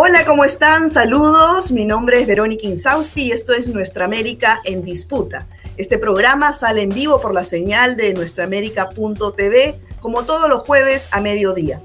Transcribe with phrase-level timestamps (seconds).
[0.00, 0.92] Hola, ¿cómo están?
[0.92, 1.72] Saludos.
[1.72, 5.48] Mi nombre es Verónica Insausti y esto es Nuestra América en Disputa.
[5.76, 11.20] Este programa sale en vivo por la señal de nuestraamérica.tv como todos los jueves a
[11.20, 11.82] mediodía.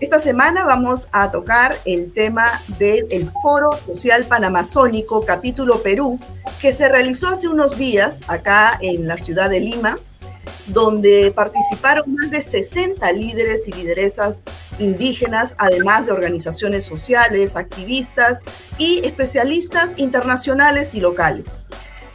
[0.00, 6.18] Esta semana vamos a tocar el tema del Foro Social Panamazónico Capítulo Perú,
[6.60, 9.96] que se realizó hace unos días acá en la ciudad de Lima,
[10.66, 14.42] donde participaron más de 60 líderes y lideresas
[14.78, 18.42] indígenas, además de organizaciones sociales, activistas
[18.78, 21.66] y especialistas internacionales y locales.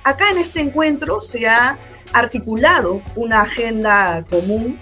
[0.04, 1.78] Acá en este encuentro se ha
[2.14, 4.80] articulado una agenda común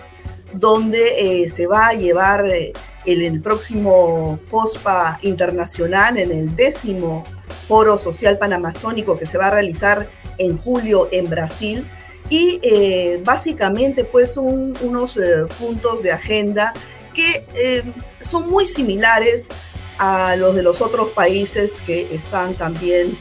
[0.53, 2.73] donde eh, se va a llevar eh,
[3.05, 7.23] el próximo FOSPA internacional, en el décimo
[7.67, 11.89] Foro Social Panamazónico que se va a realizar en julio en Brasil,
[12.29, 16.73] y eh, básicamente pues son unos eh, puntos de agenda
[17.13, 17.83] que eh,
[18.19, 19.47] son muy similares
[19.97, 23.17] a los de los otros países que están también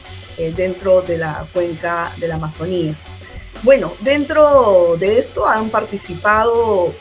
[0.55, 2.95] dentro de la cuenca de la Amazonía.
[3.63, 6.93] Bueno, dentro de esto han participado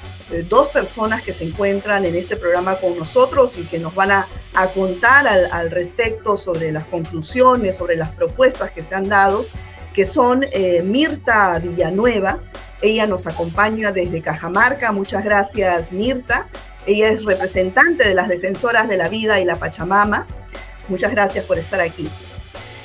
[0.48, 4.26] dos personas que se encuentran en este programa con nosotros y que nos van a,
[4.74, 9.44] contar al respecto sobre las conclusiones, sobre las propuestas que se han dado
[9.96, 12.38] que son eh, Mirta Villanueva.
[12.82, 14.92] Ella nos acompaña desde Cajamarca.
[14.92, 16.46] Muchas gracias, Mirta.
[16.84, 20.26] Ella es representante de las defensoras de la vida y la Pachamama.
[20.88, 22.06] Muchas gracias por estar aquí.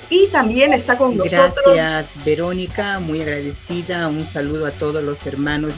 [0.09, 1.75] Y también está con nosotros.
[1.75, 2.99] Gracias, Verónica.
[2.99, 4.07] Muy agradecida.
[4.07, 5.75] Un saludo a todos los hermanos.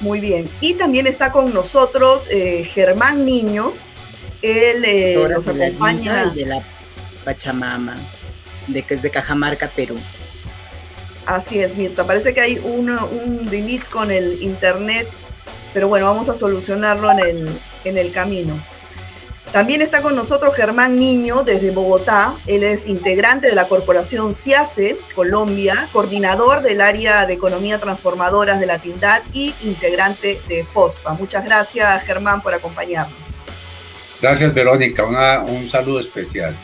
[0.00, 0.48] Muy bien.
[0.62, 3.74] Y también está con nosotros eh, Germán Niño.
[4.40, 6.26] Él eh, nos acompaña.
[6.30, 6.62] De la
[7.24, 7.96] Pachamama
[8.68, 9.96] de que es de Cajamarca, Perú.
[11.26, 12.06] Así es, Mirta.
[12.06, 15.06] Parece que hay un, un delete con el internet,
[15.74, 17.48] pero bueno, vamos a solucionarlo en el,
[17.84, 18.54] en el camino.
[19.52, 22.34] También está con nosotros Germán Niño desde Bogotá.
[22.46, 28.66] Él es integrante de la corporación CIACE, Colombia, coordinador del área de economía transformadoras de
[28.66, 31.14] la TINDAD y integrante de FOSPA.
[31.14, 33.42] Muchas gracias, Germán, por acompañarnos.
[34.20, 35.04] Gracias, Verónica.
[35.06, 36.54] un saludo especial.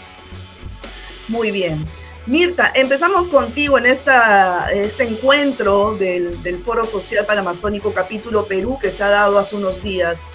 [1.29, 1.85] Muy bien.
[2.27, 9.03] Mirta, empezamos contigo en esta, este encuentro del, Foro Social Panamazónico Capítulo Perú que se
[9.03, 10.31] ha dado hace unos días.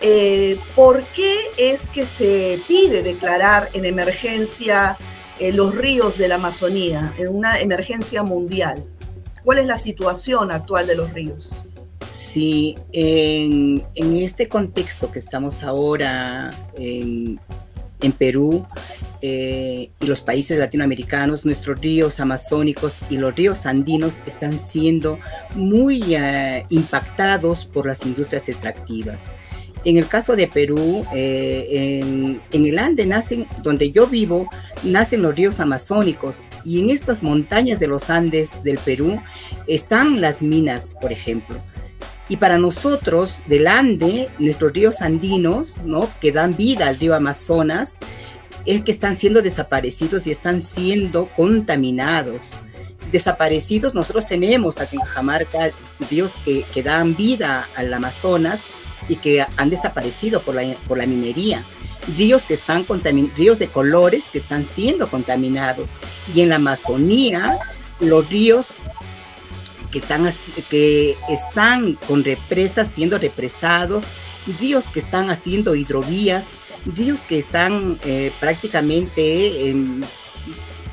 [0.00, 4.96] Eh, ¿Por qué es que se pide declarar en emergencia
[5.40, 8.84] eh, los ríos de la Amazonía, en una emergencia mundial?
[9.42, 11.64] ¿Cuál es la situación actual de los ríos?
[12.08, 17.40] Sí, en, en este contexto que estamos ahora en
[18.02, 18.66] en Perú
[19.20, 25.18] eh, y los países latinoamericanos, nuestros ríos amazónicos y los ríos andinos están siendo
[25.54, 29.32] muy eh, impactados por las industrias extractivas.
[29.84, 34.48] En el caso de Perú, eh, en, en, el Ande nacen, donde yo vivo,
[34.84, 39.20] nacen los ríos amazónicos y en estas montañas de los Andes del Perú
[39.66, 41.56] están las minas, por ejemplo.
[42.32, 46.08] Y para nosotros, del Ande, nuestros ríos andinos, ¿no?
[46.18, 47.98] que dan vida al río Amazonas,
[48.64, 52.54] es que están siendo desaparecidos y están siendo contaminados.
[53.10, 55.72] Desaparecidos, nosotros tenemos aquí en Cajamarca
[56.08, 58.64] ríos que, que dan vida al Amazonas
[59.10, 61.62] y que han desaparecido por la, por la minería.
[62.16, 62.86] Ríos que están
[63.36, 65.98] ríos de colores que están siendo contaminados.
[66.34, 67.58] Y en la Amazonía,
[68.00, 68.72] los ríos
[69.92, 70.28] que están,
[70.68, 74.06] que están con represas siendo represados,
[74.58, 76.54] ríos que están haciendo hidrovías,
[76.96, 79.72] ríos que están eh, prácticamente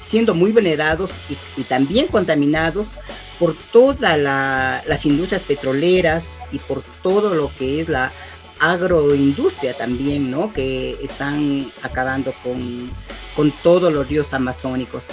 [0.02, 1.12] siendo muy venerados
[1.58, 2.98] y, también contaminados
[3.40, 8.12] por todas las industrias petroleras y por todo lo que es la
[8.60, 10.52] agroindustria también, ¿no?
[10.52, 12.92] Que están acabando con,
[13.36, 15.08] con todos los ríos amazónicos.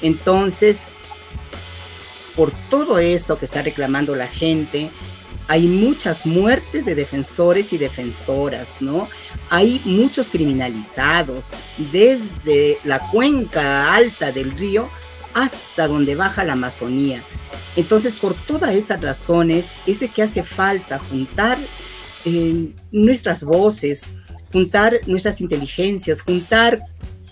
[0.00, 0.96] Entonces,
[2.36, 4.90] por todo esto que está reclamando la gente,
[5.48, 9.08] hay muchas muertes de defensores y defensoras, ¿no?
[9.50, 11.52] Hay muchos criminalizados
[11.92, 14.88] desde la cuenca alta del río
[15.34, 17.22] hasta donde baja la Amazonía.
[17.76, 21.58] Entonces, por todas esas razones, es de que hace falta juntar
[22.24, 24.08] eh, nuestras voces,
[24.52, 26.80] juntar nuestras inteligencias, juntar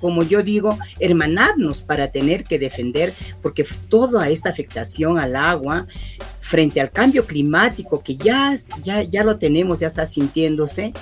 [0.00, 3.12] como yo digo, hermanarnos para tener que defender,
[3.42, 5.86] porque toda esta afectación al agua
[6.40, 10.92] frente al cambio climático que ya, ya, ya lo tenemos, ya está sintiéndose,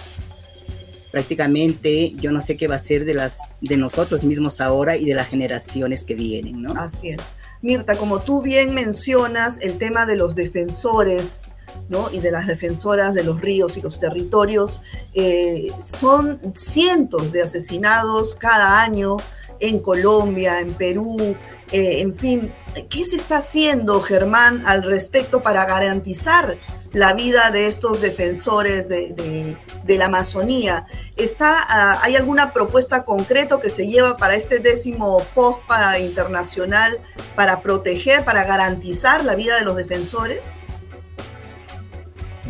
[1.11, 5.05] prácticamente yo no sé qué va a ser de, las, de nosotros mismos ahora y
[5.06, 6.73] de las generaciones que vienen, ¿no?
[6.75, 7.35] Así es.
[7.62, 11.49] Mirta, como tú bien mencionas, el tema de los defensores
[11.88, 12.11] ¿no?
[12.12, 14.81] y de las defensoras de los ríos y los territorios.
[15.15, 19.17] Eh, son cientos de asesinados cada año
[19.61, 21.37] en Colombia, en Perú,
[21.73, 22.53] eh, en fin.
[22.88, 26.56] ¿Qué se está haciendo, Germán, al respecto para garantizar
[26.93, 29.56] la vida de estos defensores de,
[29.87, 30.87] la Amazonía.
[31.17, 36.99] ¿Está, ah, ¿Hay alguna propuesta concreta que se lleva para este décimo FOSPA internacional
[37.35, 40.62] para proteger, para garantizar la vida de los defensores?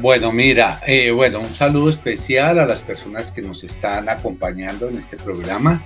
[0.00, 4.96] Bueno, mira, eh, bueno, un saludo especial a las personas que nos están acompañando en
[4.96, 5.84] este programa.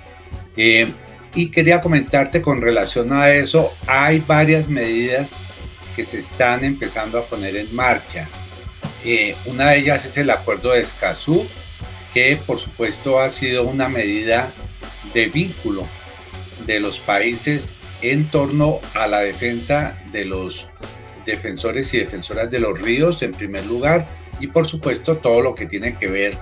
[0.55, 0.87] Eh,
[1.35, 5.32] y quería comentarte con relación a eso, hay varias medidas
[5.97, 8.29] que se están empezando a poner en marcha.
[9.03, 11.47] Eh, una de ellas es el acuerdo de Escazú,
[12.12, 14.50] que por supuesto ha sido una medida
[15.14, 15.85] de vínculo
[16.67, 17.73] de los países
[18.03, 20.69] en torno a la defensa de los
[21.25, 24.07] defensores y defensoras de los ríos en primer lugar
[24.41, 26.37] y por supuesto todo lo que tiene que ver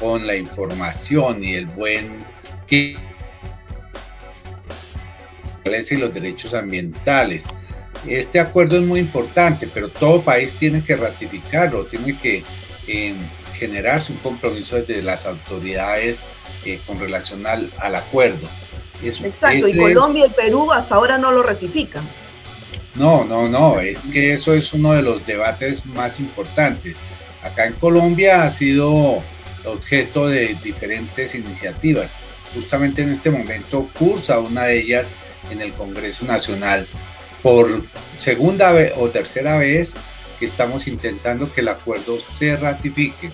[0.00, 2.18] con la información y el buen
[2.66, 2.96] que
[5.64, 7.44] y los derechos ambientales.
[8.06, 12.44] Este acuerdo es muy importante, pero todo país tiene que ratificarlo, tiene que
[12.86, 13.14] eh,
[13.56, 16.26] generarse un compromiso desde las autoridades
[16.66, 18.46] eh, con relación al, acuerdo.
[19.02, 22.04] Exacto, y Colombia y Perú hasta ahora no lo ratifican.
[22.94, 26.96] No, no, no, es que eso es uno de los debates más importantes.
[27.42, 29.22] Acá en Colombia ha sido
[29.64, 32.12] objeto de diferentes iniciativas.
[32.54, 35.14] Justamente en este momento cursa una de ellas
[35.50, 36.86] en el Congreso Nacional
[37.42, 37.84] por
[38.16, 39.94] segunda vez o tercera vez
[40.38, 43.30] que estamos intentando que el acuerdo se ratifique.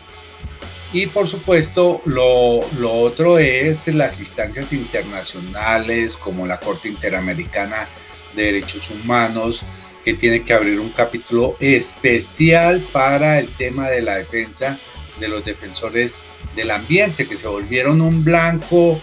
[0.92, 7.86] Y por supuesto, lo, lo, otro es las instancias internacionales como la Corte Interamericana
[8.34, 9.62] de Derechos Humanos,
[10.04, 14.78] que tiene que abrir un capítulo especial para el tema de la defensa
[15.18, 16.20] de los defensores
[16.56, 19.00] del ambiente, que se volvieron un blanco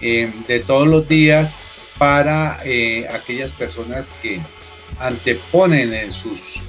[0.00, 1.56] eh, de todos los días
[1.98, 4.40] para eh, aquellas personas que
[4.98, 6.60] anteponen en sus,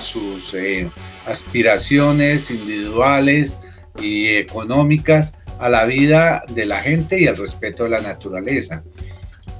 [0.00, 0.88] sus eh,
[1.26, 3.58] aspiraciones individuales
[4.00, 8.82] y económicas a la vida de la gente y al respeto de la naturaleza.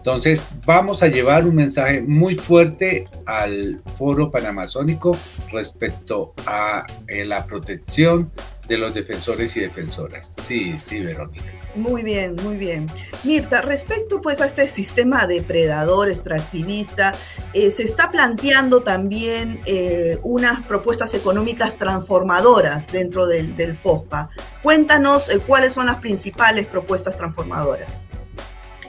[0.07, 5.19] Entonces vamos a llevar un mensaje muy fuerte al foro panamazónico
[5.51, 8.31] respecto a eh, la protección
[8.69, 10.31] de los defensores y defensoras.
[10.41, 11.47] Sí, sí, Verónica.
[11.75, 12.87] Muy bien, muy bien.
[13.25, 17.13] Mirta, respecto pues a este sistema depredador extractivista,
[17.53, 24.29] eh, se está planteando también eh, unas propuestas económicas transformadoras dentro del, FOSPA.
[24.63, 28.09] Cuéntanos cuáles son las principales propuestas transformadoras.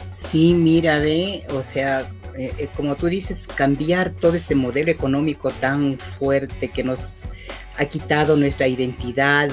[0.09, 2.09] Sí, mira, ve, o sea,
[2.75, 7.25] como tú dices, cambiar todo este modelo económico tan fuerte que nos
[7.77, 9.49] ha quitado nuestra identidad,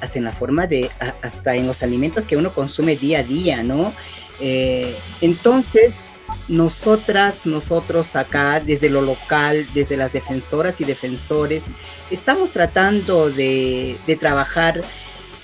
[0.00, 0.90] hasta en la forma de,
[1.22, 3.92] hasta en los alimentos que uno consume día a día, ¿no?
[4.40, 6.10] Eh, entonces,
[6.48, 11.66] nosotras, nosotros acá, desde lo local, desde las defensoras y defensores,
[12.10, 14.80] estamos tratando de, trabajar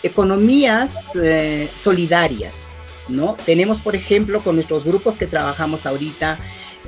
[0.02, 2.70] economías eh, solidarias,
[3.08, 3.36] ¿no?
[3.44, 6.38] Tenemos, por ejemplo, con nuestros grupos que trabajamos ahorita,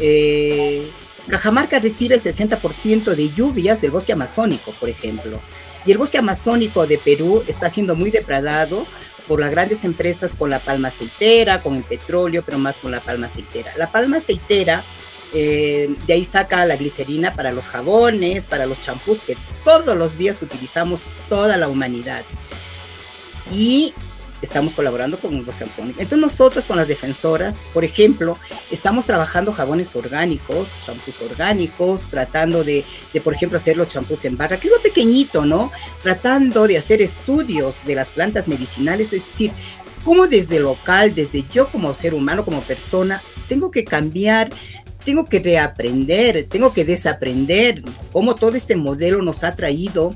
[0.00, 0.90] eh,
[1.28, 5.40] Cajamarca recibe el 60% de lluvias del bosque amazónico, por ejemplo.
[5.84, 8.87] Y el bosque amazónico de Perú está siendo muy depredado
[9.26, 13.00] por las grandes empresas con la palma aceitera, con el petróleo, pero más con la
[13.00, 13.72] palma aceitera.
[13.76, 14.82] La palma aceitera,
[15.34, 20.16] eh, de ahí saca la glicerina para los jabones, para los champús que todos los
[20.16, 22.25] días utilizamos toda la humanidad.
[23.52, 23.92] Y
[24.42, 26.00] estamos colaborando con los Amazónico.
[26.00, 28.37] Entonces nosotros con las defensoras, por ejemplo,
[28.71, 32.85] estamos trabajando jabones orgánicos, champús orgánicos, tratando de,
[33.23, 35.73] por ejemplo, hacer los champús en barra, que es lo pequeñito, ¿no?
[36.02, 39.52] Tratando de hacer estudios de las plantas medicinales, es decir,
[40.04, 44.50] cómo desde local, desde yo como ser humano, como persona, tengo que cambiar
[45.04, 50.14] tengo que reaprender, tengo que desaprender cómo todo este modelo nos ha traído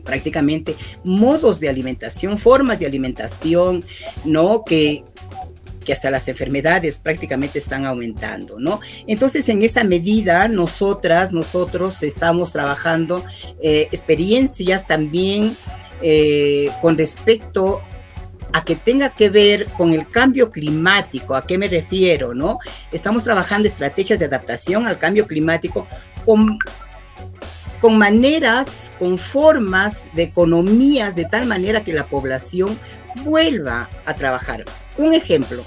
[0.00, 3.84] prácticamente modos de alimentación, formas de alimentación,
[4.24, 4.64] ¿no?
[4.64, 5.04] Que,
[5.84, 8.80] que hasta las enfermedades prácticamente están aumentando, ¿no?
[9.06, 13.24] Entonces, en esa medida, nosotras, nosotros estamos trabajando
[13.62, 15.56] eh, experiencias también
[16.02, 17.80] eh, con respecto
[18.52, 22.58] a que tenga que ver con el cambio climático, ¿a qué me refiero, no?
[22.92, 25.86] Estamos trabajando estrategias de adaptación al cambio climático
[26.24, 26.58] con
[27.80, 32.78] con maneras, con formas de economías de tal manera que la población
[33.24, 34.64] vuelva a trabajar.
[34.96, 35.62] Un ejemplo,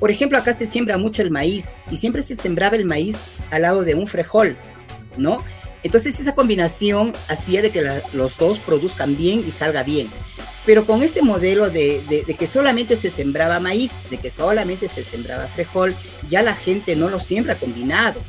[0.00, 3.62] por ejemplo, acá se siembra mucho el maíz y siempre se sembraba el maíz al
[3.62, 4.56] lado de un frejol,
[5.18, 5.38] ¿no?
[5.82, 10.08] Entonces esa combinación hacía de que los dos produzcan bien y salga bien.
[10.64, 15.04] Pero con este modelo de, de, que solamente se sembraba maíz, de que solamente se
[15.04, 15.94] sembraba frijol,
[16.28, 18.22] ya la gente no lo siembra combinado.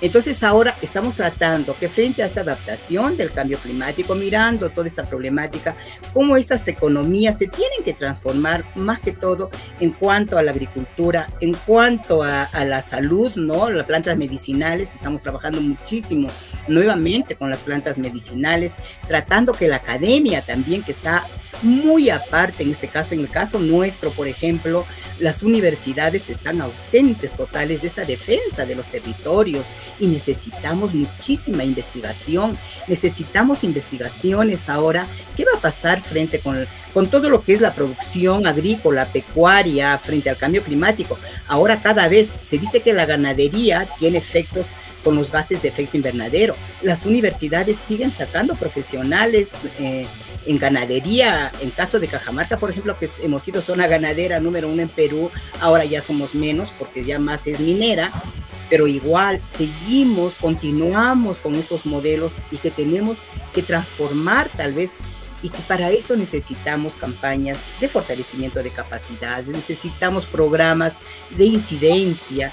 [0.00, 5.04] Entonces ahora estamos tratando que frente a esta adaptación del cambio climático, mirando toda esta
[5.04, 5.76] problemática,
[6.12, 11.26] cómo estas economías se tienen que transformar más que todo en cuanto a la agricultura,
[11.40, 13.68] en cuanto a, la salud, ¿no?
[13.70, 16.28] Las plantas medicinales, estamos trabajando muchísimo
[16.68, 21.24] nuevamente con las plantas medicinales, tratando que la academia también, que está
[21.62, 24.84] muy aparte en este caso, en el caso nuestro, por ejemplo,
[25.18, 29.68] las universidades están ausentes totales de esa defensa de los territorios
[30.00, 32.56] y necesitamos muchísima investigación,
[32.88, 35.06] necesitamos investigaciones ahora.
[35.36, 39.98] ¿Qué va a pasar frente con, con todo lo que es la producción agrícola, pecuaria,
[39.98, 41.18] frente al cambio climático?
[41.46, 44.68] Ahora cada vez se dice que la ganadería tiene efectos
[45.04, 46.56] con los gases de efecto invernadero.
[46.82, 50.06] Las universidades siguen sacando profesionales eh,
[50.46, 51.52] en ganadería.
[51.60, 55.30] En caso de Cajamarca, por ejemplo, que hemos sido zona ganadera número uno en Perú,
[55.60, 58.10] ahora ya somos menos porque ya más es minera,
[58.70, 63.22] pero igual seguimos, continuamos con estos modelos y que tenemos
[63.52, 64.98] que transformar tal vez
[65.42, 71.02] y que para esto necesitamos campañas de fortalecimiento de capacidades, necesitamos programas
[71.36, 72.50] de incidencia,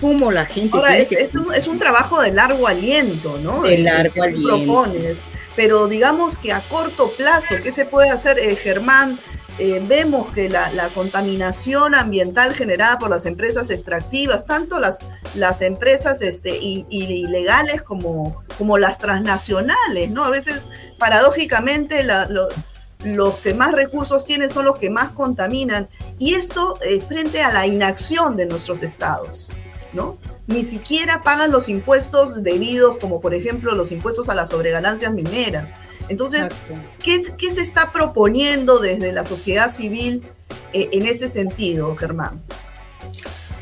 [0.00, 0.76] cómo la gente...
[0.76, 3.62] Ahora, es, un, es, un, trabajo de largo aliento, ¿no?
[3.62, 4.48] De largo aliento.
[4.48, 5.24] propones,
[5.56, 9.18] pero digamos que a corto plazo, ¿qué se puede hacer, eh, Germán?
[9.62, 15.00] Eh, vemos que la, contaminación ambiental generada por las empresas extractivas, tanto las,
[15.34, 20.24] las empresas este, ilegales como, como las transnacionales, ¿no?
[20.24, 20.62] A veces,
[20.98, 22.00] paradójicamente,
[23.04, 25.90] los que más recursos tienen son los que más contaminan.
[26.18, 29.50] Y esto eh, frente a la inacción de nuestros estados.
[29.92, 30.18] ¿No?
[30.46, 35.74] Ni siquiera pagan los impuestos debidos, como por ejemplo los impuestos a las sobreganancias mineras.
[36.08, 36.50] Entonces,
[37.02, 40.24] ¿qué, ¿qué, se está proponiendo desde la sociedad civil
[40.72, 42.42] eh, en ese sentido, Germán?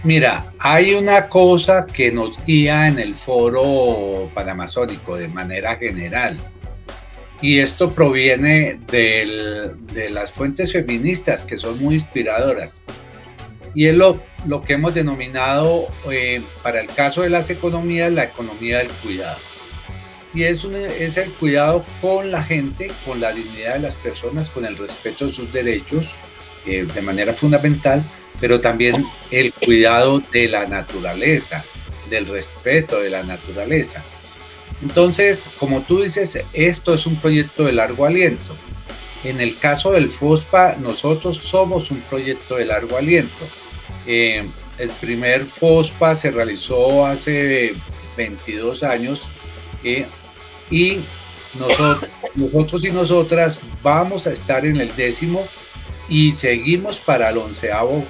[0.05, 6.39] Mira, hay una cosa que nos guía en el foro panamazónico de manera general.
[7.41, 12.83] Y esto proviene de las fuentes feministas que son muy inspiradoras.
[13.75, 18.25] Y es lo, lo que hemos denominado eh, para el caso de las economías la
[18.25, 19.39] economía del cuidado.
[20.35, 24.65] Y es, es el cuidado con la gente, con la dignidad de las personas, con
[24.65, 26.11] el respeto de sus derechos
[26.67, 28.03] eh, de manera fundamental,
[28.41, 31.65] pero también el cuidado de la naturaleza,
[32.11, 34.03] del respeto de la naturaleza.
[34.83, 38.55] Entonces, como tú dices, esto es un proyecto de largo aliento.
[39.25, 43.45] En el caso del FOSPA, nosotros somos un proyecto de largo aliento.
[44.09, 44.43] Eh,
[44.79, 47.75] el primer FOSPA se realizó hace
[48.17, 49.21] 22 años
[49.85, 50.07] eh,
[50.71, 51.01] y
[51.59, 55.47] nosotros, nosotros y nosotras vamos a estar en el décimo
[56.09, 58.03] y seguimos para el onceavo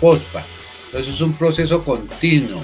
[0.00, 0.44] FOSPA.
[0.86, 2.60] Entonces es un proceso continuo.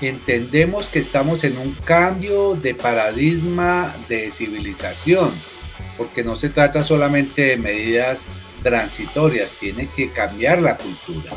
[0.00, 5.32] Entendemos que estamos en un cambio de paradigma de civilización
[5.96, 8.28] porque no se trata solamente de medidas
[8.62, 11.32] transitorias, tiene que cambiar la cultura.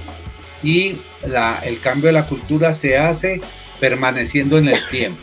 [0.64, 0.98] Y
[1.64, 3.42] el cambio de la cultura se hace
[3.80, 5.22] permaneciendo en el tiempo.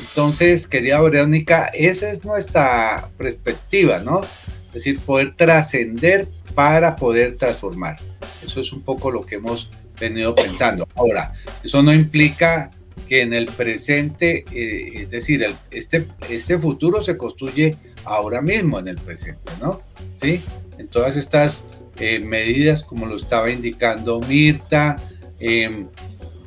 [0.00, 4.22] Entonces, querida Verónica, esa es nuestra perspectiva, ¿no?
[4.22, 7.96] Es decir, poder trascender para poder transformar.
[8.44, 9.70] Eso es un poco lo que hemos
[10.00, 10.88] venido pensando.
[10.94, 11.32] Ahora,
[11.62, 12.70] eso no implica
[13.08, 18.88] que en el presente, eh, es decir, este, este futuro se construye ahora mismo en
[18.88, 19.80] el presente, ¿no?
[20.20, 20.42] Sí,
[20.78, 21.64] en todas estas
[21.98, 24.96] eh, medidas, como lo estaba indicando Mirta,
[25.38, 25.88] em,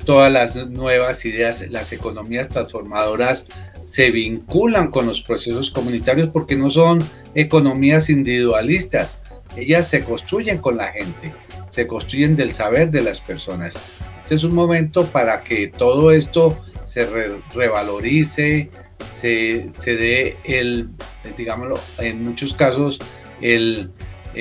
[0.06, 3.48] todas las nuevas ideas, las economías transformadoras
[3.84, 7.00] se vinculan con los procesos comunitarios porque no son
[7.34, 9.20] economías individualistas,
[9.56, 11.34] ellas se construyen con la gente,
[11.70, 13.76] se construyen del saber de las personas.
[14.22, 17.08] Este es un momento para que todo esto se
[17.56, 18.70] revalorice,
[19.12, 20.90] se, se dé el,
[21.38, 23.00] digámoslo, en muchos casos,
[23.42, 23.92] el,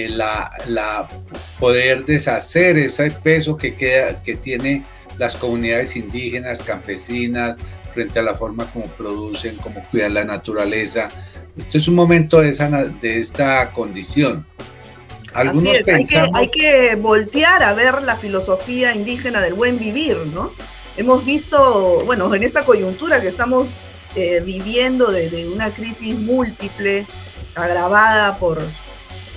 [0.09, 1.09] la, la,
[1.59, 4.85] poder deshacer ese peso que, queda, que tiene
[5.19, 7.57] las comunidades indígenas, campesinas,
[7.93, 11.09] frente a la forma como producen, como cuidan la naturaleza.
[11.57, 14.47] Este es un momento de, esa, de esta condición.
[15.35, 19.78] Algunos Así es, hay, que, hay que voltear a ver la filosofía indígena del buen
[19.78, 20.52] vivir, ¿no?
[20.97, 23.75] Hemos visto, bueno, en esta coyuntura que estamos
[24.17, 27.07] eh, viviendo de, una crisis múltiple
[27.55, 28.61] agravada por,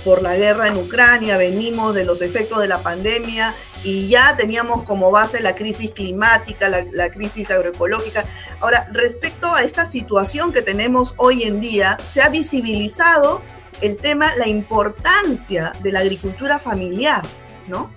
[0.04, 3.54] por la guerra en Ucrania, venimos de los efectos de la pandemia
[3.84, 8.24] y ya teníamos como base la crisis climática, la, crisis agroecológica.
[8.60, 13.42] Ahora, respecto a esta situación que tenemos hoy en día, se ha visibilizado
[13.80, 17.22] el tema, la importancia de la agricultura familiar,
[17.66, 17.90] ¿no?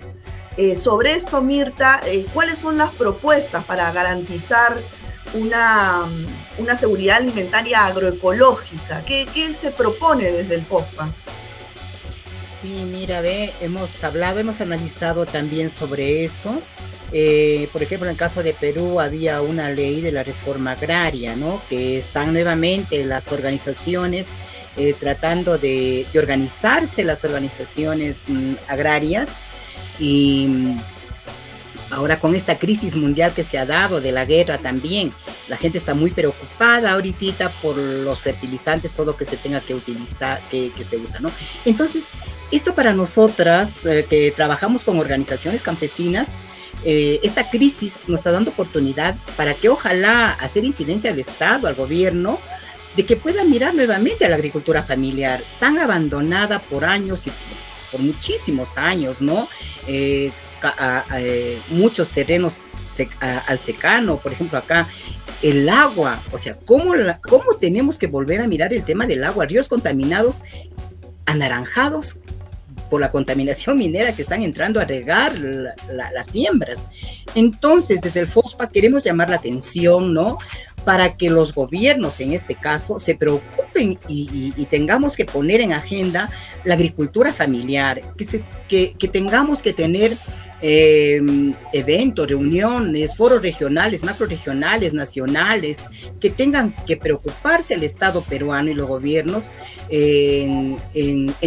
[0.57, 4.77] Eh, sobre esto, Mirta, eh, ¿cuáles son las propuestas para garantizar
[5.33, 6.07] una,
[6.57, 9.03] una seguridad alimentaria agroecológica?
[9.05, 11.13] ¿Qué, ¿Qué, se propone desde el FOSPA?
[12.65, 16.63] Sí, mira, ve, hemos hablado, hemos analizado también sobre eso.
[17.11, 21.35] Eh, por ejemplo, en el caso de Perú había una ley de la reforma agraria,
[21.35, 21.61] ¿no?
[21.69, 24.31] Que están nuevamente las organizaciones
[24.77, 29.41] eh, tratando de, organizarse, las organizaciones mm, agrarias,
[29.99, 30.75] y
[31.91, 35.11] ahora con esta crisis mundial que se ha dado de la guerra también,
[35.47, 40.41] la gente está muy preocupada ahorita por los fertilizantes, todo que se tenga que utilizar,
[40.49, 41.31] que, se usa, ¿no?
[41.63, 42.09] Entonces,
[42.51, 46.33] esto para nosotras eh, que trabajamos con organizaciones campesinas,
[46.83, 51.75] eh, esta crisis nos está dando oportunidad para que ojalá hacer incidencia al Estado, al
[51.75, 52.39] gobierno,
[52.95, 57.31] de que pueda mirar nuevamente a la agricultura familiar, tan abandonada por años y
[57.91, 59.47] por, muchísimos años, ¿no?
[59.87, 60.31] Eh,
[61.17, 62.73] eh, muchos terrenos
[63.47, 64.87] al secano, por ejemplo acá,
[65.41, 66.93] el agua, o sea, ¿cómo,
[67.27, 69.45] ¿cómo tenemos que volver a mirar el tema del agua?
[69.45, 70.43] Ríos contaminados,
[71.25, 72.19] anaranjados
[72.89, 75.33] por la contaminación minera que están entrando a regar
[75.91, 76.89] las siembras.
[77.35, 80.37] Entonces, desde el FOSPA queremos llamar la atención, ¿no?
[80.83, 86.29] Para que los gobiernos, en este caso, se preocupen y, tengamos que poner en agenda
[86.65, 88.01] la agricultura familiar,
[88.67, 90.17] que, que, tengamos que tener
[90.61, 95.85] Em, eventos, reuniones, foros regionales, macro regionales, nacionales,
[96.19, 99.51] que tengan que preocuparse el Estado peruano y los gobiernos
[99.89, 100.77] en,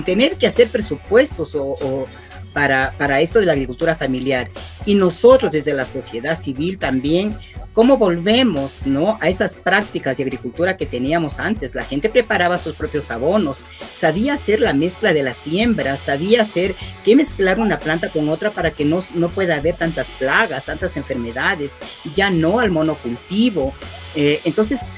[0.05, 2.07] tener que hacer presupuestos o,
[2.53, 4.51] para, para, esto de la agricultura familiar.
[4.87, 7.31] Y nosotros desde la sociedad civil también
[7.79, 9.19] cómo volvemos ¿no?
[9.21, 11.77] a esas prácticas de agricultura que teníamos antes.
[11.77, 16.75] La gente preparaba sus propios abonos, sabía hacer la mezcla de la siembra, sabía hacer
[17.05, 20.97] qué mezclar una planta con otra para que no, no pueda haber tantas plagas, tantas
[20.97, 21.79] enfermedades,
[22.17, 23.73] ya no al monocultivo.
[24.17, 24.89] Eh, entonces,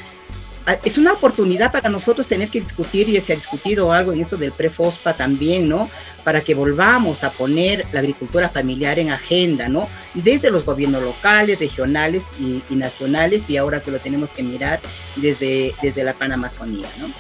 [0.85, 4.37] es una oportunidad para nosotros tener que discutir, y se ha discutido algo en esto
[4.37, 5.89] del prefospa también, ¿no?
[6.25, 9.89] Para que volvamos a poner la agricultura familiar en agenda, ¿no?
[10.15, 14.81] Desde los gobiernos locales, regionales y, nacionales, y ahora que lo tenemos que mirar
[15.17, 17.11] desde, desde la Panamazonía, ¿no?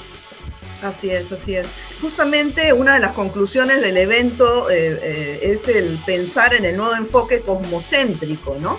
[0.82, 1.68] Así es, así es.
[2.00, 6.94] Justamente una de las conclusiones del evento eh, eh, es el pensar en el nuevo
[6.94, 8.78] enfoque cosmocéntrico, ¿no?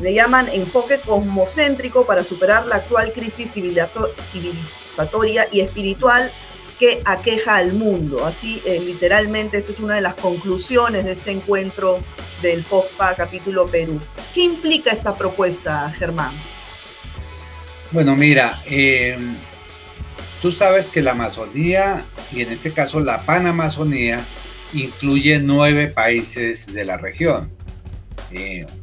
[0.00, 6.30] Le llaman enfoque cosmocéntrico para superar la actual crisis civilizatoria y espiritual
[6.78, 8.24] que aqueja al mundo.
[8.26, 12.00] Así, eh, literalmente, esta es una de las conclusiones de este encuentro
[12.42, 14.00] del FOSPA capítulo Perú.
[14.34, 16.32] ¿Qué implica esta propuesta, Germán?
[17.92, 19.16] Bueno, mira, eh,
[20.42, 24.20] tú sabes que la Amazonía, y en este caso la Panamazonía,
[24.72, 27.52] incluye nueve países de la región.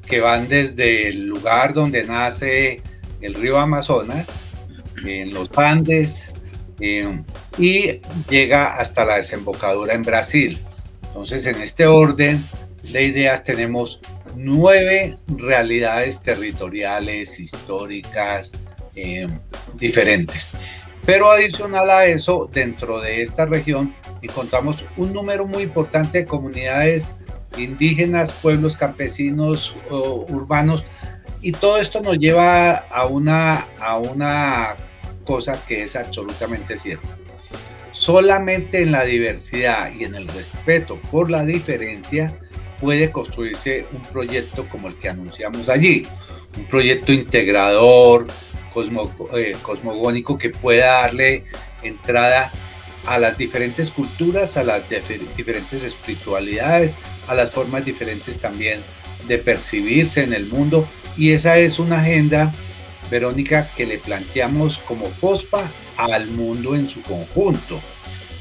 [0.08, 2.82] Que van desde el lugar donde nace
[3.22, 4.28] el río Amazonas,
[5.06, 6.32] en los Andes,
[6.80, 7.22] eh,
[7.58, 10.60] y llega hasta la desembocadura en Brasil.
[11.08, 12.42] Entonces, en este orden
[12.84, 14.00] de ideas tenemos
[14.36, 18.54] nueve realidades territoriales, históricas,
[18.96, 19.28] eh,
[19.76, 20.54] diferentes.
[21.06, 27.16] Pero adicional a eso, dentro de esta región encontramos un número muy importante de comunidades
[27.58, 30.84] indígenas, pueblos campesinos, urbanos,
[31.42, 34.76] y todo esto nos lleva a una, a una
[35.26, 37.18] cosa que es absolutamente cierta.
[37.92, 42.34] Solamente en la diversidad y en el respeto por la diferencia
[42.80, 46.08] puede construirse un proyecto como el que anunciamos allí,
[46.58, 48.28] un proyecto integrador,
[49.34, 51.46] eh, cosmogónico que pueda darle
[51.84, 52.52] entrada
[53.06, 54.84] a las diferentes culturas, a las
[55.36, 58.82] diferentes espiritualidades, a las formas diferentes también
[59.28, 60.88] de percibirse en el mundo.
[61.18, 62.52] Y esa es una agenda,
[63.10, 65.64] Verónica, que le planteamos como FOSPA
[65.98, 67.80] al mundo en su conjunto.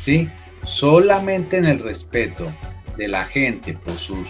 [0.03, 0.29] ¿sí?
[0.63, 2.51] Solamente en el respeto
[2.97, 4.27] de la gente por sus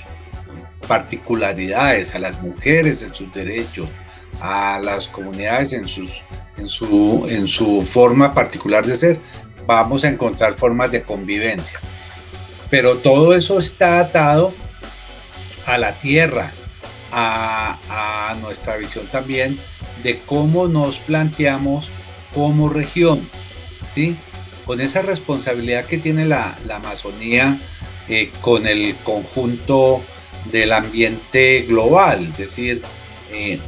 [0.87, 3.89] particularidades, a las mujeres en sus derechos,
[4.41, 6.23] a las comunidades en, sus,
[6.57, 9.21] en, su, en su forma particular de ser,
[9.77, 11.79] vamos a encontrar formas de convivencia.
[12.71, 14.53] Pero todo eso está atado
[15.67, 16.53] a la tierra,
[17.13, 19.59] a, nuestra visión también
[20.03, 21.91] de cómo nos planteamos
[22.33, 23.29] como región,
[23.93, 24.17] ¿sí?
[24.65, 27.59] Con esa responsabilidad que tiene la, Amazonía
[28.09, 30.03] eh, con el conjunto
[30.51, 32.83] del ambiente global, es decir,
[33.33, 33.61] eh,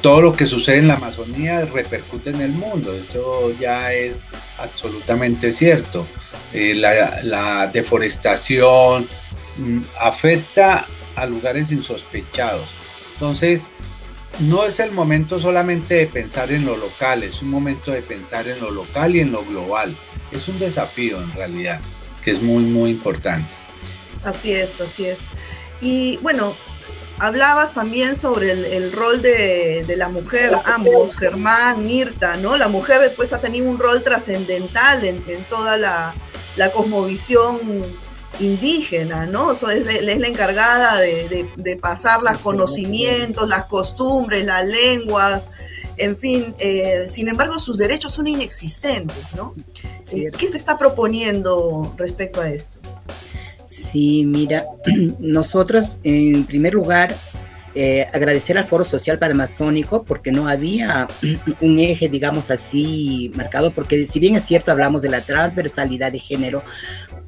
[0.00, 4.24] todo lo que sucede en la Amazonía repercute en el mundo, eso ya es
[4.58, 6.06] absolutamente cierto.
[6.52, 9.06] Eh, la, deforestación
[9.56, 10.86] mm, afecta
[11.16, 12.68] a lugares insospechados.
[13.14, 13.68] Entonces,
[14.40, 18.48] no es el momento solamente de pensar en lo local, es un momento de pensar
[18.48, 19.94] en lo local y en lo global.
[20.32, 21.80] Es un desafío en realidad,
[22.24, 23.50] que es muy, muy importante.
[24.24, 25.26] Así es, así es.
[25.80, 26.54] Y bueno,
[27.20, 32.56] hablabas también sobre el, rol de, la mujer, ambos, Germán, Mirta, ¿no?
[32.56, 36.14] La mujer pues ha tenido un rol trascendental en, toda la,
[36.72, 37.82] cosmovisión
[38.40, 39.52] indígena, ¿no?
[39.52, 45.50] es, la encargada de, pasar los conocimientos, las costumbres, las lenguas,
[45.98, 49.52] en fin, eh, sin embargo sus derechos son inexistentes, ¿no?
[50.06, 52.80] ¿Qué se está proponiendo respecto a esto?
[53.70, 54.64] Sí, mira,
[55.20, 57.14] nosotros en primer lugar
[57.76, 61.06] eh, agradecer al Foro Social Panamazónico porque no había
[61.60, 66.18] un eje, digamos así, marcado, porque si bien es cierto hablamos de la transversalidad de
[66.18, 66.64] género,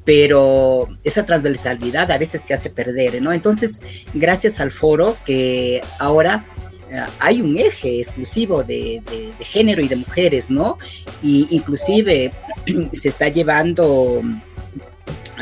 [0.03, 3.31] pero esa transversalidad a veces te hace perder, ¿no?
[3.31, 3.79] Entonces,
[4.13, 6.45] gracias al foro que ahora
[6.91, 9.01] eh, hay un eje exclusivo de,
[9.39, 10.77] género y de mujeres, ¿no?
[11.21, 12.31] Y inclusive
[12.91, 14.21] se está llevando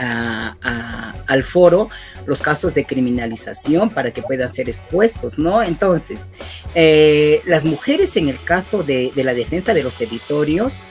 [0.02, 1.90] al foro
[2.26, 5.62] los casos de criminalización para que puedan ser expuestos, ¿no?
[5.62, 6.32] Entonces,
[6.76, 10.82] eh, las mujeres en el caso de, la defensa de los territorios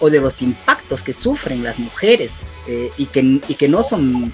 [0.00, 4.32] o de los impactos que sufren las mujeres eh, y, que, y que no son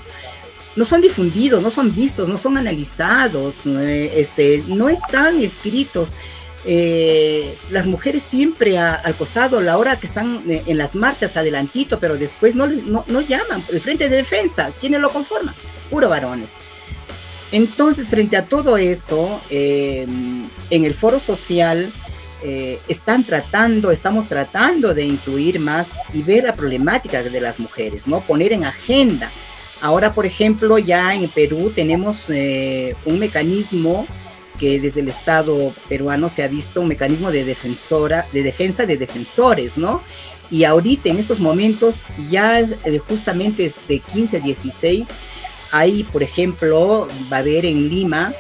[0.77, 6.17] no son difundidos, no son vistos, no son analizados, eh, este, no están escritos.
[6.67, 11.99] Eh, las mujeres siempre al costado, la hora que están eh, en las marchas adelantito,
[12.01, 13.63] pero después no, no, no llaman.
[13.71, 15.55] El frente de defensa, ¿quiénes lo conforman?
[15.91, 16.57] Puro varones.
[17.53, 21.93] Entonces, frente a todo eso, en el foro social
[22.89, 28.23] están tratando, estamos tratando de incluir más y ver la problemática de las mujeres, ¿no?
[28.23, 29.31] Poner en agenda
[29.85, 34.07] Ahora, por ejemplo, ya en Perú tenemos eh, un mecanismo
[34.59, 38.97] que desde el Estado peruano se ha visto un mecanismo de defensora, de defensa de
[38.97, 40.03] defensores, ¿no?
[40.51, 45.19] Y ahorita en estos momentos ya eh, justamente este 15, 16
[45.73, 48.33] hay, por ejemplo, va a haber en Lima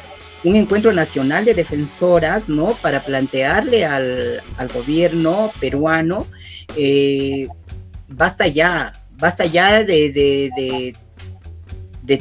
[0.44, 2.68] un encuentro nacional de defensoras, ¿no?
[2.82, 6.26] Para plantearle al, gobierno peruano,
[6.76, 7.48] eh,
[8.08, 10.94] basta ya, basta ya de, de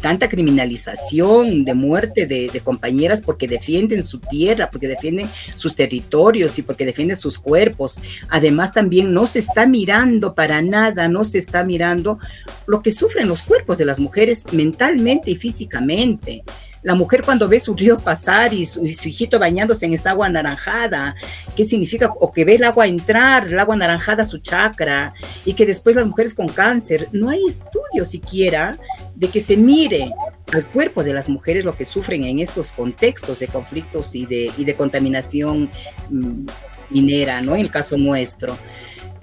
[0.01, 6.61] tanta criminalización, de muerte de, compañeras porque defienden su tierra, porque defienden sus territorios y
[6.61, 7.99] porque defienden sus cuerpos.
[8.29, 12.17] Además también no se está mirando para nada, no se está mirando
[12.65, 16.43] lo que sufren los cuerpos de las mujeres mentalmente y físicamente.
[16.83, 21.15] La mujer cuando ve su río pasar y su, hijito bañándose en esa agua anaranjada,
[21.55, 22.11] ¿qué significa?
[22.19, 25.13] O que ve el agua entrar, el agua anaranjada a su chakra,
[25.45, 28.77] y que después las mujeres con cáncer, no hay estudio siquiera
[29.15, 30.11] de que se mire
[30.51, 34.51] al cuerpo de las mujeres lo que sufren en estos contextos de conflictos y de,
[34.57, 35.69] y de contaminación
[36.09, 36.45] mm,
[36.89, 37.55] minera, ¿no?
[37.55, 38.57] En el caso nuestro.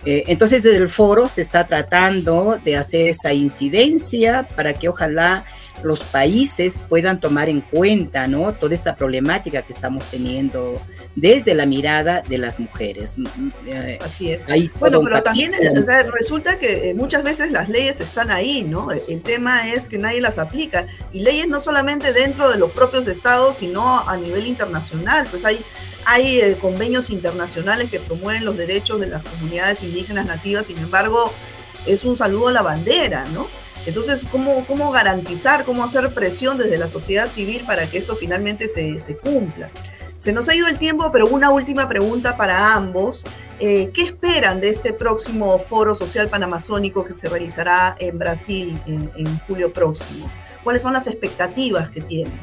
[0.05, 5.44] Eh, entonces, desde el foro se está tratando de hacer esa incidencia para que ojalá
[5.83, 8.52] los países puedan tomar en cuenta ¿no?
[8.52, 10.80] toda esta problemática que estamos teniendo
[11.16, 13.16] desde la mirada de las mujeres.
[13.66, 14.46] Eh, Así es.
[14.78, 15.52] bueno, pero también
[16.12, 18.88] resulta que eh, muchas veces las leyes están ahí, ¿no?
[18.90, 20.87] El tema es que nadie las aplica.
[21.12, 25.26] Y leyes no solamente dentro de los propios estados, sino a nivel internacional.
[25.30, 25.61] Pues hay,
[26.04, 31.33] hay eh, convenios internacionales que promueven los derechos de las comunidades indígenas nativas, sin embargo,
[31.87, 33.48] es un saludo a la bandera, ¿no?
[33.87, 38.69] Entonces, ¿cómo, ¿cómo garantizar, cómo hacer presión desde la sociedad civil para que esto finalmente
[38.69, 39.71] se, cumpla?
[40.19, 43.25] Se nos ha ido el tiempo, pero una última pregunta para ambos.
[43.59, 49.38] Eh, ¿Qué esperan de este próximo foro social panamazónico que se realizará en Brasil en,
[49.47, 50.31] julio próximo?
[50.62, 52.38] ¿Cuáles son las expectativas que tienen?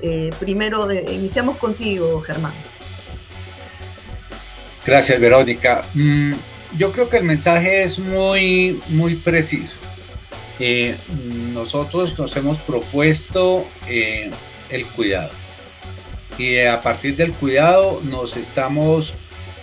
[0.00, 2.54] Eh, primero, iniciamos contigo, Germán.
[4.86, 5.82] Gracias, Verónica.
[5.94, 6.34] Mm,
[6.78, 9.76] yo creo que el mensaje es muy, muy preciso.
[10.58, 10.96] Eh,
[11.52, 14.30] nosotros nos hemos propuesto eh,
[14.70, 15.30] el cuidado.
[16.38, 19.14] Y a partir del cuidado nos estamos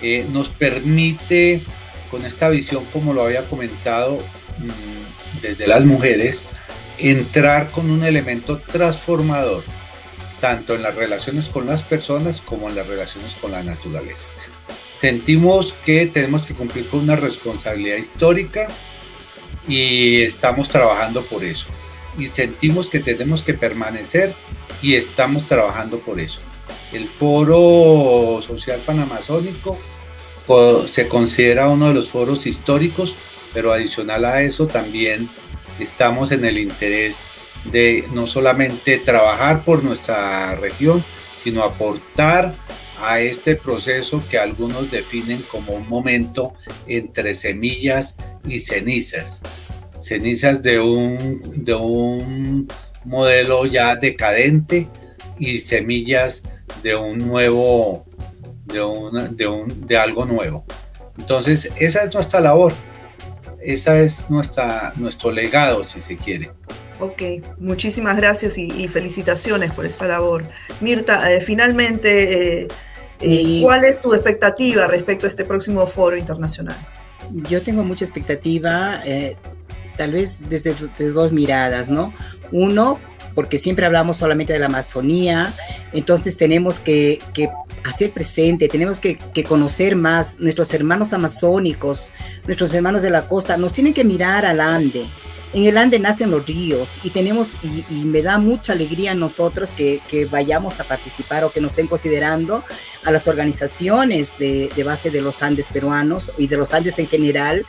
[0.02, 1.62] eh, nos permite
[2.12, 6.46] con esta visión como lo había comentado mm, desde las mujeres
[6.98, 9.64] entrar con un elemento transformador
[10.42, 14.28] tanto en las relaciones con las personas como en las relaciones con la naturaleza.
[14.98, 18.68] Sentimos que tenemos que cumplir con una responsabilidad histórica
[19.68, 21.68] y estamos trabajando por eso.
[22.18, 24.34] Y sentimos que tenemos que permanecer
[24.82, 26.40] y estamos trabajando por eso.
[26.92, 29.78] El Foro Social Panamazónico
[30.88, 33.16] se considera uno de los foros históricos,
[33.54, 35.30] pero adicional a eso también
[35.80, 37.24] estamos en el interés
[37.66, 41.04] de no solamente trabajar por nuestra región,
[41.42, 42.54] sino aportar
[43.04, 46.54] a este proceso que algunos definen como un momento
[46.88, 48.16] entre semillas
[48.48, 49.42] y cenizas.
[50.00, 52.68] Cenizas de un, de un
[53.06, 54.88] modelo ya decadente
[55.38, 56.44] y semillas
[56.82, 58.06] de un nuevo,
[58.66, 58.80] de,
[59.32, 60.66] de, un, de algo nuevo.
[61.18, 62.74] Entonces, esa es nuestra labor,
[63.62, 66.50] esa es nuestra, nuestro legado, si se quiere.
[67.00, 67.22] Ok,
[67.58, 70.44] muchísimas gracias y, felicitaciones por esta labor.
[70.80, 72.68] Mirta, eh, finalmente, eh,
[73.22, 76.76] eh, ¿cuál es tu expectativa respecto a este próximo foro internacional?
[77.50, 79.02] Yo tengo mucha expectativa,
[79.98, 80.74] tal vez desde,
[81.12, 82.14] dos miradas, ¿no?
[82.52, 83.00] Uno,
[83.36, 85.54] porque siempre hablamos solamente de la Amazonía,
[85.92, 87.20] entonces tenemos que,
[87.84, 92.12] hacer presente, tenemos que, conocer más nuestros hermanos amazónicos,
[92.46, 95.06] nuestros hermanos de la costa, nos tienen que mirar al Ande.
[95.54, 100.02] En el Ande nacen los ríos y tenemos, y, me da mucha alegría nosotros que,
[100.32, 102.64] vayamos a participar o que nos estén considerando
[103.04, 107.08] a las organizaciones de, de base de los Andes peruanos y de los Andes en
[107.08, 107.66] general,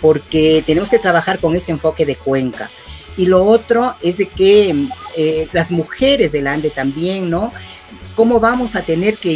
[0.00, 2.70] porque tenemos que trabajar con ese enfoque de cuenca.
[3.16, 7.52] Y lo otro es de que eh, las mujeres del Ande también, ¿no?
[8.14, 9.32] ¿Cómo vamos a tener que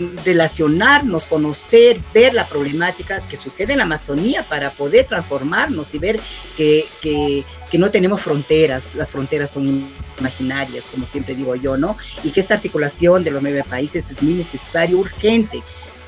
[0.00, 6.18] interrelacionarnos, conocer, ver la problemática que sucede en la Amazonía para poder transformarnos y ver
[6.56, 9.86] que, que, que, no tenemos fronteras, las fronteras son
[10.18, 11.96] imaginarias, como siempre digo yo, ¿no?
[12.24, 15.62] Y que esta articulación de los nueve países es muy necesario, urgente,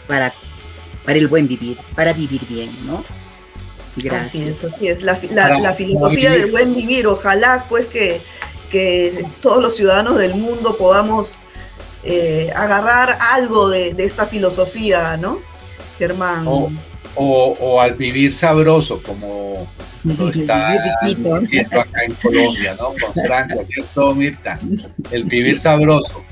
[0.07, 0.33] para,
[1.05, 3.05] para el buen vivir, para vivir bien, ¿no?
[3.97, 4.65] Gracias.
[4.65, 5.17] Así es, La,
[5.75, 7.07] filosofía del buen vivir.
[7.07, 8.23] Ojalá pues que,
[8.71, 11.41] que todos los ciudadanos del mundo podamos
[12.05, 15.41] eh, agarrar algo de, esta filosofía, ¿no,
[15.99, 16.47] Germán?
[17.15, 19.69] O, al vivir sabroso, como
[20.05, 22.95] lo está diciendo acá en Colombia, ¿no?
[22.95, 24.59] Con Francia, ¿cierto, Mirta?
[25.11, 26.25] El vivir sabroso.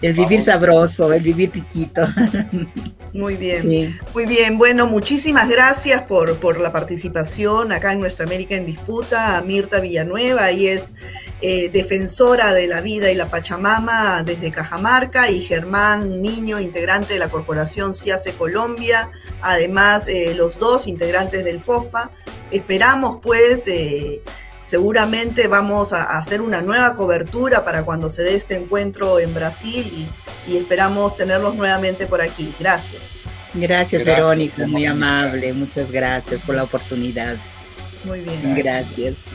[0.00, 2.02] El vivir sabroso, el vivir riquito.
[3.14, 4.58] Muy bien, muy bien.
[4.58, 9.36] Bueno, muchísimas gracias por, por, la participación acá en Nuestra América en Disputa.
[9.36, 10.94] A Mirta Villanueva, y es
[11.40, 17.20] eh, defensora de la vida y la Pachamama desde Cajamarca, y Germán Niño, integrante de
[17.20, 22.10] la Corporación CIACE Colombia, además eh, los dos integrantes del FOSPA.
[22.50, 23.68] Esperamos pues...
[23.68, 24.22] Eh,
[24.64, 30.08] seguramente vamos a hacer una nueva cobertura para cuando se dé este encuentro en Brasil
[30.46, 32.54] y, esperamos tenerlos nuevamente por aquí.
[32.58, 33.02] Gracias.
[33.54, 35.52] Gracias, Verónica, muy amable.
[35.52, 37.36] Muchas gracias por la oportunidad.
[38.04, 38.54] Muy bien.
[38.56, 39.26] Gracias.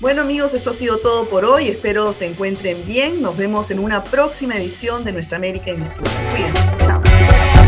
[0.00, 1.68] Bueno amigos, esto ha sido todo por hoy.
[1.68, 3.22] Espero se encuentren bien.
[3.22, 6.10] Nos vemos en una próxima edición de Nuestra América en Disputa.
[6.30, 6.62] Cuídense.
[6.80, 7.61] Chao.